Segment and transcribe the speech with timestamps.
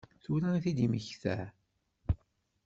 [0.23, 1.37] Tura i t-id-yemmekta?